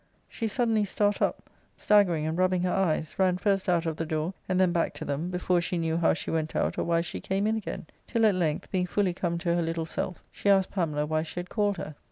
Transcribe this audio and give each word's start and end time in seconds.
she 0.27 0.47
suddenly 0.47 0.83
start 0.83 1.21
up, 1.21 1.47
staggering, 1.77 2.25
and 2.25 2.35
rubbing 2.39 2.63
her 2.63 2.73
eyes, 2.73 3.13
ran 3.19 3.37
first 3.37 3.69
out 3.69 3.85
of 3.85 3.97
the 3.97 4.05
dpor, 4.07 4.33
and 4.49 4.59
then 4.59 4.71
back 4.71 4.95
to 4.95 5.05
them, 5.05 5.29
before 5.29 5.61
she 5.61 5.77
knew, 5.77 5.95
how 5.95 6.11
she 6.11 6.31
went 6.31 6.55
out 6.55 6.75
or 6.79 6.83
why 6.83 7.01
she 7.01 7.19
came 7.19 7.45
in 7.45 7.55
again; 7.55 7.85
till 8.07 8.25
at 8.25 8.33
length, 8.33 8.71
being 8.71 8.87
fully 8.87 9.13
come 9.13 9.37
to 9.37 9.53
her 9.53 9.61
little 9.61 9.85
self, 9.85 10.23
she 10.31 10.49
asked 10.49 10.71
Pamela 10.71 11.05
why 11.05 11.21
she 11.21 11.39
had 11.39 11.51
called 11.51 11.77
her. 11.77 11.93